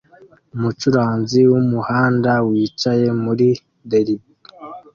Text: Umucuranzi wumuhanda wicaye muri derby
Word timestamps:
Umucuranzi 0.55 1.39
wumuhanda 1.51 2.31
wicaye 2.47 3.07
muri 3.23 3.47
derby 3.89 4.27